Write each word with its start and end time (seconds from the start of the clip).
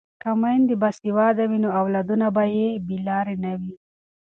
که 0.21 0.29
میندې 0.41 0.75
باسواده 0.81 1.43
وي 1.49 1.59
نو 1.63 1.69
اولادونه 1.81 2.27
به 2.35 2.43
یې 2.57 2.67
بې 2.85 2.97
لارې 3.07 3.35
نه 3.43 3.51
وي. 3.59 3.73